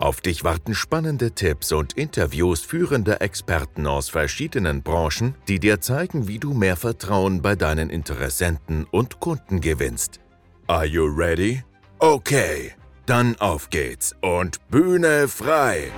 [0.00, 6.26] Auf dich warten spannende Tipps und Interviews führender Experten aus verschiedenen Branchen, die dir zeigen,
[6.26, 10.18] wie du mehr Vertrauen bei deinen Interessenten und Kunden gewinnst.
[10.68, 11.62] Are you ready?
[11.98, 12.72] Okay,
[13.04, 15.92] dann auf geht's und Bühne frei!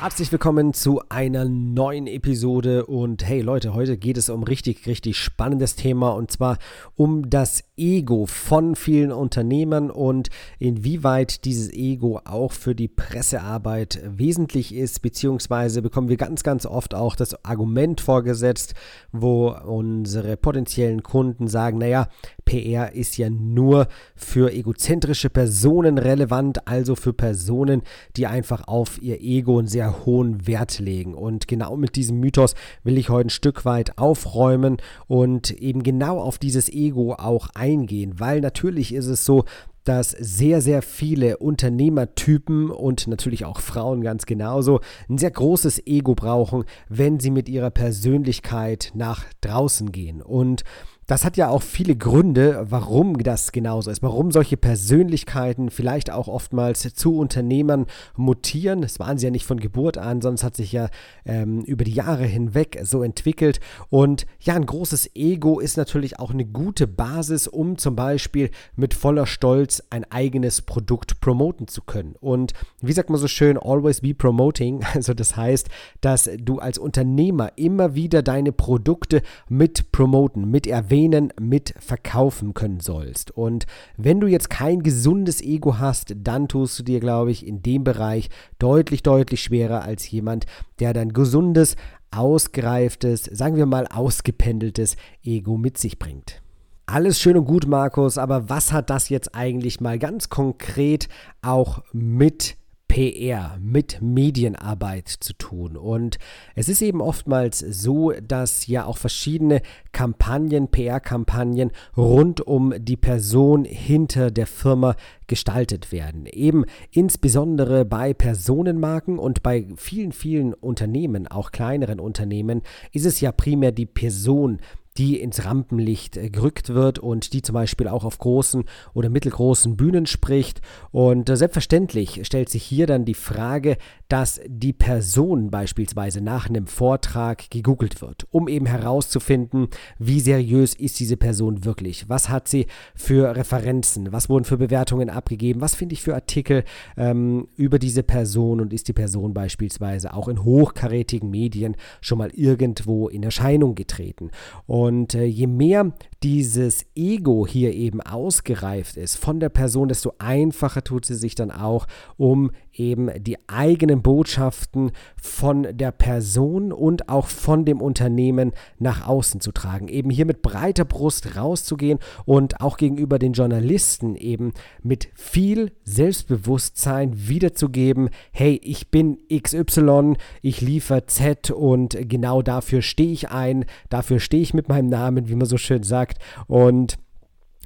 [0.00, 2.86] Herzlich willkommen zu einer neuen Episode.
[2.86, 6.12] Und hey Leute, heute geht es um richtig, richtig spannendes Thema.
[6.12, 6.56] Und zwar
[6.96, 14.74] um das Ego von vielen Unternehmern und inwieweit dieses Ego auch für die Pressearbeit wesentlich
[14.74, 18.72] ist, beziehungsweise bekommen wir ganz, ganz oft auch das Argument vorgesetzt,
[19.12, 22.08] wo unsere potenziellen Kunden sagen, naja,
[22.50, 27.82] PR ist ja nur für egozentrische Personen relevant, also für Personen,
[28.16, 31.14] die einfach auf ihr Ego einen sehr hohen Wert legen.
[31.14, 36.18] Und genau mit diesem Mythos will ich heute ein Stück weit aufräumen und eben genau
[36.18, 39.44] auf dieses Ego auch eingehen, weil natürlich ist es so,
[39.84, 46.16] dass sehr, sehr viele Unternehmertypen und natürlich auch Frauen ganz genauso ein sehr großes Ego
[46.16, 50.20] brauchen, wenn sie mit ihrer Persönlichkeit nach draußen gehen.
[50.20, 50.64] Und
[51.10, 56.28] das hat ja auch viele Gründe, warum das genauso ist, warum solche Persönlichkeiten vielleicht auch
[56.28, 58.80] oftmals zu Unternehmern mutieren.
[58.80, 60.88] Das waren sie ja nicht von Geburt an, sonst hat sich ja
[61.26, 63.58] ähm, über die Jahre hinweg so entwickelt.
[63.88, 68.94] Und ja, ein großes Ego ist natürlich auch eine gute Basis, um zum Beispiel mit
[68.94, 72.14] voller Stolz ein eigenes Produkt promoten zu können.
[72.20, 74.84] Und wie sagt man so schön, always be promoting.
[75.00, 75.70] Also das heißt,
[76.02, 82.52] dass du als Unternehmer immer wieder deine Produkte mit promoten, mit erwähnen Domänen mit verkaufen
[82.52, 83.30] können sollst.
[83.30, 83.66] Und
[83.96, 87.84] wenn du jetzt kein gesundes Ego hast, dann tust du dir, glaube ich, in dem
[87.84, 90.44] Bereich deutlich, deutlich schwerer als jemand,
[90.78, 91.76] der dein gesundes,
[92.10, 96.42] ausgereiftes, sagen wir mal ausgependeltes Ego mit sich bringt.
[96.86, 101.08] Alles schön und gut, Markus, aber was hat das jetzt eigentlich mal ganz konkret
[101.40, 102.56] auch mit
[102.90, 105.76] PR, mit Medienarbeit zu tun.
[105.76, 106.18] Und
[106.56, 109.62] es ist eben oftmals so, dass ja auch verschiedene
[109.92, 114.96] Kampagnen, PR-Kampagnen rund um die Person hinter der Firma
[115.28, 116.26] gestaltet werden.
[116.26, 122.62] Eben insbesondere bei Personenmarken und bei vielen, vielen Unternehmen, auch kleineren Unternehmen,
[122.92, 124.58] ist es ja primär die Person,
[124.98, 129.76] die ins Rampenlicht äh, gerückt wird und die zum Beispiel auch auf großen oder mittelgroßen
[129.76, 130.60] Bühnen spricht.
[130.90, 133.76] Und äh, selbstverständlich stellt sich hier dann die Frage,
[134.10, 140.98] dass die Person beispielsweise nach einem Vortrag gegoogelt wird, um eben herauszufinden, wie seriös ist
[140.98, 142.66] diese Person wirklich, was hat sie
[142.96, 146.64] für Referenzen, was wurden für Bewertungen abgegeben, was finde ich für Artikel
[146.96, 148.60] ähm, über diese Person?
[148.60, 154.30] Und ist die Person beispielsweise auch in hochkarätigen Medien schon mal irgendwo in Erscheinung getreten.
[154.66, 160.82] Und äh, je mehr dieses Ego hier eben ausgereift ist von der Person, desto einfacher
[160.82, 167.28] tut sie sich dann auch, um eben die eigenen Botschaften von der Person und auch
[167.28, 169.88] von dem Unternehmen nach außen zu tragen.
[169.88, 174.52] Eben hier mit breiter Brust rauszugehen und auch gegenüber den Journalisten eben
[174.82, 183.12] mit viel Selbstbewusstsein wiederzugeben, hey, ich bin XY, ich liefere Z und genau dafür stehe
[183.12, 186.18] ich ein, dafür stehe ich mit meinem Namen, wie man so schön sagt.
[186.46, 186.98] Und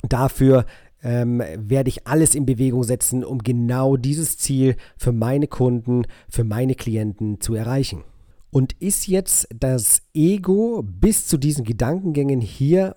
[0.08, 0.66] dafür
[1.04, 6.44] ähm, werde ich alles in Bewegung setzen, um genau dieses Ziel für meine Kunden, für
[6.44, 8.02] meine Klienten zu erreichen.
[8.50, 12.96] Und ist jetzt das Ego bis zu diesen Gedankengängen hier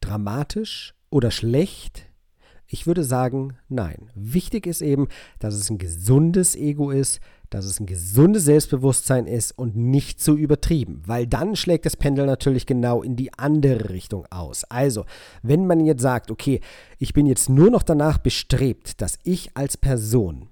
[0.00, 2.06] dramatisch oder schlecht?
[2.66, 4.10] Ich würde sagen, nein.
[4.14, 7.20] Wichtig ist eben, dass es ein gesundes Ego ist,
[7.56, 12.26] dass es ein gesundes Selbstbewusstsein ist und nicht zu übertrieben, weil dann schlägt das Pendel
[12.26, 14.64] natürlich genau in die andere Richtung aus.
[14.64, 15.06] Also,
[15.42, 16.60] wenn man jetzt sagt, okay,
[16.98, 20.48] ich bin jetzt nur noch danach bestrebt, dass ich als Person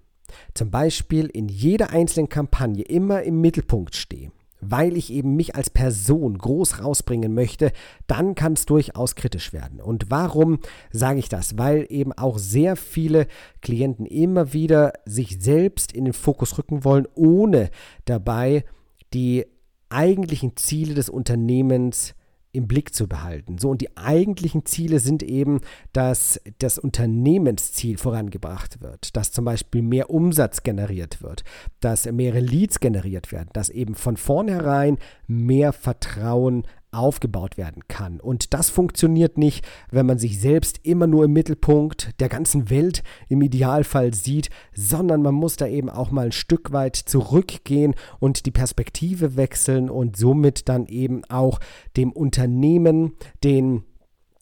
[0.55, 4.33] zum Beispiel in jeder einzelnen Kampagne immer im Mittelpunkt stehe,
[4.71, 7.73] weil ich eben mich als Person groß rausbringen möchte,
[8.07, 9.81] dann kann es durchaus kritisch werden.
[9.81, 10.59] Und warum
[10.91, 11.59] sage ich das?
[11.59, 13.27] Weil eben auch sehr viele
[13.61, 17.71] Klienten immer wieder sich selbst in den Fokus rücken wollen, ohne
[18.05, 18.65] dabei
[19.13, 19.47] die
[19.89, 22.24] eigentlichen Ziele des Unternehmens zu
[22.55, 23.59] im Blick zu behalten.
[23.59, 25.61] So, und die eigentlichen Ziele sind eben,
[25.93, 31.45] dass das Unternehmensziel vorangebracht wird, dass zum Beispiel mehr Umsatz generiert wird,
[31.81, 38.21] dass mehrere Leads generiert werden, dass eben von vornherein mehr Vertrauen aufgebaut werden kann.
[38.21, 43.03] Und das funktioniert nicht, wenn man sich selbst immer nur im Mittelpunkt der ganzen Welt
[43.29, 48.47] im Idealfall sieht, sondern man muss da eben auch mal ein Stück weit zurückgehen und
[48.47, 51.61] die Perspektive wechseln und somit dann eben auch
[51.97, 53.13] dem Unternehmen
[53.43, 53.85] den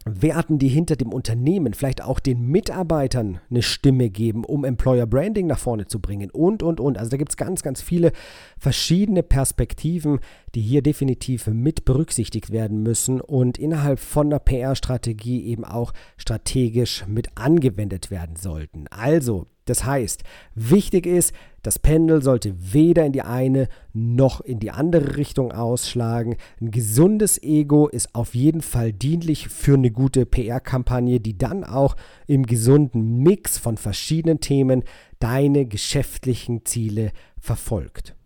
[0.04, 5.46] Werten, die hinter dem Unternehmen, vielleicht auch den Mitarbeitern eine Stimme geben, um Employer Branding
[5.46, 6.98] nach vorne zu bringen und, und, und.
[6.98, 8.12] Also da gibt es ganz, ganz viele
[8.58, 10.18] verschiedene Perspektiven,
[10.54, 17.06] die hier definitiv mit berücksichtigt werden müssen und innerhalb von der PR-Strategie eben auch strategisch
[17.06, 18.86] mit angewendet werden sollten.
[18.88, 21.32] Also, das heißt, wichtig ist,
[21.62, 26.36] das Pendel sollte weder in die eine noch in die andere Richtung ausschlagen.
[26.60, 31.96] Ein gesundes Ego ist auf jeden Fall dienlich für eine gute PR-Kampagne, die dann auch
[32.26, 34.82] im gesunden Mix von verschiedenen Themen
[35.20, 38.16] deine geschäftlichen Ziele verfolgt.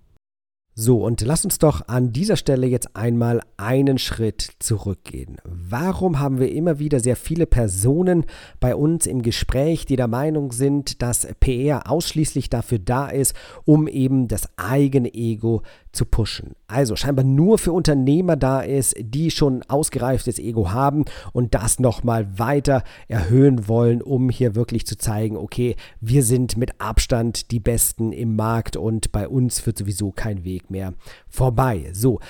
[0.78, 5.38] So, und lass uns doch an dieser Stelle jetzt einmal einen Schritt zurückgehen.
[5.42, 8.26] Warum haben wir immer wieder sehr viele Personen
[8.60, 13.34] bei uns im Gespräch, die der Meinung sind, dass PR ausschließlich dafür da ist,
[13.64, 15.62] um eben das eigene Ego
[15.96, 16.54] zu pushen.
[16.68, 22.38] Also scheinbar nur für Unternehmer da ist, die schon ausgereiftes Ego haben und das nochmal
[22.38, 28.12] weiter erhöhen wollen, um hier wirklich zu zeigen, okay, wir sind mit Abstand die Besten
[28.12, 30.94] im Markt und bei uns führt sowieso kein Weg mehr
[31.28, 31.90] vorbei.
[31.92, 32.20] So.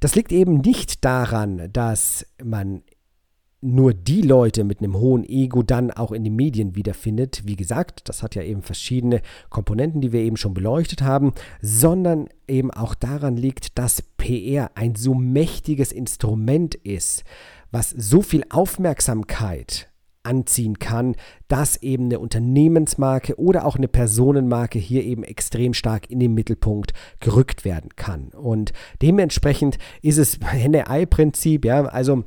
[0.00, 2.82] Das liegt eben nicht daran, dass man
[3.62, 7.42] nur die Leute mit einem hohen Ego dann auch in den Medien wiederfindet.
[7.44, 12.28] Wie gesagt, das hat ja eben verschiedene Komponenten, die wir eben schon beleuchtet haben, sondern
[12.48, 17.22] eben auch daran liegt, dass PR ein so mächtiges Instrument ist,
[17.70, 19.91] was so viel Aufmerksamkeit
[20.22, 21.16] anziehen kann,
[21.48, 26.92] dass eben eine Unternehmensmarke oder auch eine Personenmarke hier eben extrem stark in den Mittelpunkt
[27.20, 28.28] gerückt werden kann.
[28.28, 32.24] Und dementsprechend ist es Henne-Ei-Prinzip, ja, also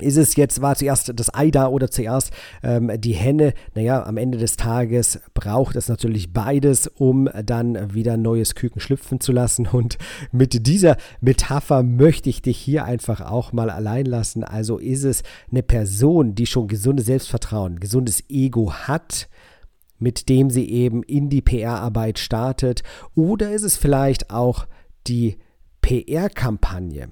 [0.00, 2.32] ist es jetzt, war zuerst das Ei da oder zuerst
[2.62, 3.54] ähm, die Henne?
[3.74, 9.20] Naja, am Ende des Tages braucht es natürlich beides, um dann wieder neues Küken schlüpfen
[9.20, 9.66] zu lassen.
[9.72, 9.98] Und
[10.32, 14.44] mit dieser Metapher möchte ich dich hier einfach auch mal allein lassen.
[14.44, 19.28] Also ist es eine Person, die schon gesundes Selbstvertrauen, gesundes Ego hat,
[19.98, 22.82] mit dem sie eben in die PR-Arbeit startet?
[23.14, 24.66] Oder ist es vielleicht auch
[25.06, 25.38] die
[25.80, 27.10] PR-Kampagne,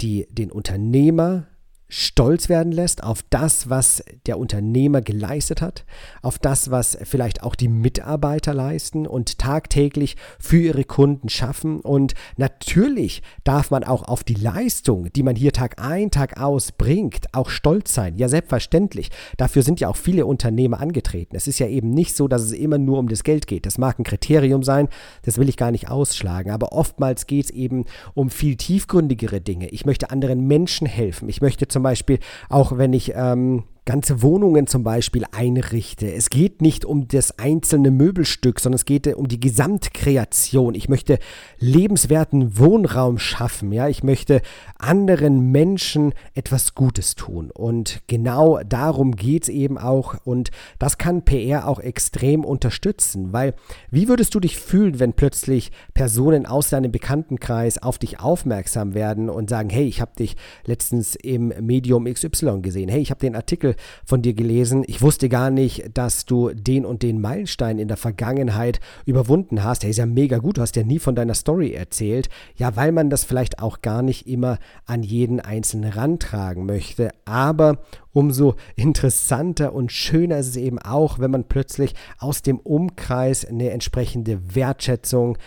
[0.00, 1.46] die den Unternehmer
[1.90, 5.86] stolz werden lässt auf das, was der Unternehmer geleistet hat,
[6.20, 11.80] auf das, was vielleicht auch die Mitarbeiter leisten und tagtäglich für ihre Kunden schaffen.
[11.80, 16.72] Und natürlich darf man auch auf die Leistung, die man hier Tag ein, Tag aus
[16.72, 18.16] bringt, auch stolz sein.
[18.18, 19.10] Ja, selbstverständlich.
[19.38, 21.36] Dafür sind ja auch viele Unternehmer angetreten.
[21.36, 23.64] Es ist ja eben nicht so, dass es immer nur um das Geld geht.
[23.64, 24.88] Das mag ein Kriterium sein,
[25.22, 26.52] das will ich gar nicht ausschlagen.
[26.52, 29.68] Aber oftmals geht es eben um viel tiefgründigere Dinge.
[29.68, 31.30] Ich möchte anderen Menschen helfen.
[31.30, 36.12] Ich möchte zum zum Beispiel, auch wenn ich ähm, ganze Wohnungen zum Beispiel einrichte.
[36.12, 40.74] Es geht nicht um das einzelne Möbelstück, sondern es geht um die Gesamtkreation.
[40.74, 41.18] Ich möchte
[41.58, 43.72] lebenswerten Wohnraum schaffen.
[43.72, 44.42] Ja, ich möchte
[44.78, 47.50] anderen Menschen etwas Gutes tun.
[47.50, 50.16] Und genau darum geht es eben auch.
[50.22, 53.54] Und das kann PR auch extrem unterstützen, weil
[53.90, 59.30] wie würdest du dich fühlen, wenn plötzlich Personen aus deinem Bekanntenkreis auf dich aufmerksam werden
[59.30, 60.36] und sagen, hey, ich habe dich
[60.66, 62.90] letztens im Medium XY gesehen.
[62.90, 64.84] Hey, ich habe den Artikel von dir gelesen.
[64.86, 69.82] Ich wusste gar nicht, dass du den und den Meilenstein in der Vergangenheit überwunden hast.
[69.82, 70.58] Der ist ja mega gut.
[70.58, 72.28] Du hast ja nie von deiner Story erzählt.
[72.56, 77.10] Ja, weil man das vielleicht auch gar nicht immer an jeden Einzelnen rantragen möchte.
[77.24, 77.78] Aber
[78.12, 83.70] umso interessanter und schöner ist es eben auch, wenn man plötzlich aus dem Umkreis eine
[83.70, 85.38] entsprechende Wertschätzung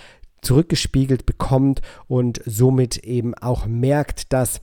[0.42, 4.62] zurückgespiegelt bekommt und somit eben auch merkt, dass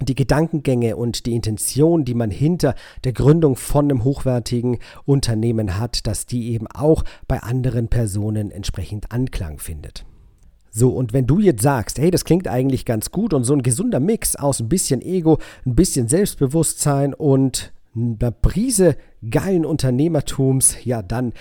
[0.00, 2.74] die Gedankengänge und die Intention, die man hinter
[3.04, 9.12] der Gründung von einem hochwertigen Unternehmen hat, dass die eben auch bei anderen Personen entsprechend
[9.12, 10.04] Anklang findet.
[10.70, 13.62] So, und wenn du jetzt sagst, hey, das klingt eigentlich ganz gut und so ein
[13.62, 18.96] gesunder Mix aus ein bisschen Ego, ein bisschen Selbstbewusstsein und einer Prise
[19.30, 21.32] geilen Unternehmertums, ja, dann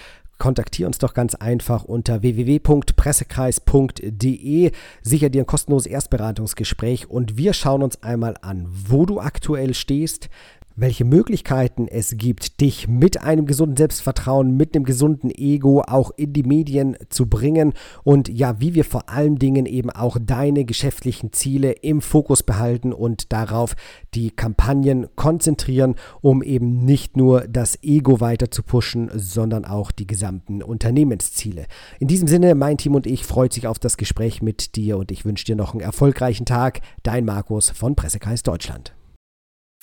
[0.44, 4.72] kontaktiere uns doch ganz einfach unter www.pressekreis.de.
[5.02, 10.28] Sicher dir ein kostenloses Erstberatungsgespräch und wir schauen uns einmal an, wo du aktuell stehst,
[10.76, 16.34] welche Möglichkeiten es gibt, dich mit einem gesunden Selbstvertrauen, mit einem gesunden Ego auch in
[16.34, 21.32] die Medien zu bringen und ja, wie wir vor allen Dingen eben auch deine geschäftlichen
[21.34, 23.76] Ziele im Fokus behalten und darauf
[24.14, 30.08] die Kampagnen konzentrieren, um eben nicht nur das Ego weiter zu pushen, sondern auch die
[30.08, 31.66] gesamten Unternehmensziele.
[32.00, 35.12] In diesem Sinne, mein Team und ich freut sich auf das Gespräch mit dir und
[35.12, 36.82] ich wünsche dir noch einen erfolgreichen Tag.
[37.04, 38.94] Dein Markus von Pressekreis Deutschland.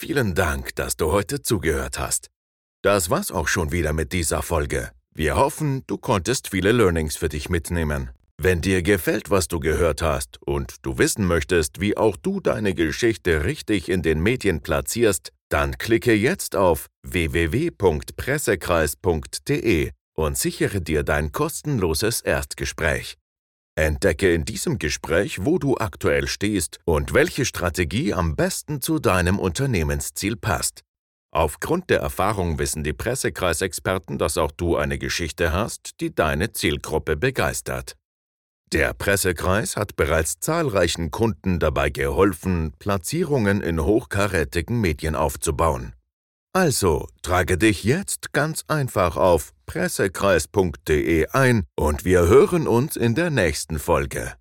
[0.03, 2.31] Vielen Dank, dass du heute zugehört hast.
[2.83, 4.93] Das war's auch schon wieder mit dieser Folge.
[5.15, 8.09] Wir hoffen, du konntest viele Learnings für dich mitnehmen.
[8.39, 12.73] Wenn dir gefällt, was du gehört hast und du wissen möchtest, wie auch du deine
[12.73, 21.31] Geschichte richtig in den Medien platzierst, dann klicke jetzt auf www.pressekreis.de und sichere dir dein
[21.31, 23.19] kostenloses Erstgespräch.
[23.85, 29.39] Entdecke in diesem Gespräch, wo du aktuell stehst und welche Strategie am besten zu deinem
[29.39, 30.83] Unternehmensziel passt.
[31.33, 37.17] Aufgrund der Erfahrung wissen die Pressekreisexperten, dass auch du eine Geschichte hast, die deine Zielgruppe
[37.17, 37.97] begeistert.
[38.73, 45.95] Der Pressekreis hat bereits zahlreichen Kunden dabei geholfen, Platzierungen in hochkarätigen Medien aufzubauen.
[46.53, 53.31] Also trage dich jetzt ganz einfach auf pressekreis.de ein und wir hören uns in der
[53.31, 54.35] nächsten Folge.